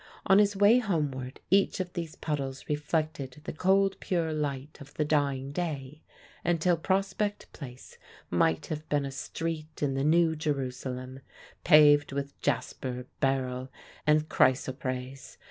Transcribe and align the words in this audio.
On 0.25 0.39
his 0.39 0.55
way 0.55 0.79
homeward 0.79 1.41
each 1.51 1.79
of 1.79 1.93
these 1.93 2.15
puddles 2.15 2.65
reflected 2.67 3.39
the 3.43 3.53
cold, 3.53 3.99
pure 3.99 4.33
light 4.33 4.79
of 4.81 4.95
the 4.95 5.05
dying 5.05 5.51
day, 5.51 6.01
until 6.43 6.75
Prospect 6.75 7.53
Place 7.53 7.99
might 8.31 8.65
have 8.65 8.89
been 8.89 9.05
a 9.05 9.11
street 9.11 9.83
in 9.83 9.93
the 9.93 10.03
New 10.03 10.35
Jerusalem, 10.35 11.19
paved 11.63 12.13
with 12.13 12.41
jasper, 12.41 13.05
beryl, 13.19 13.69
and 14.07 14.27
chrysoprase. 14.27 15.37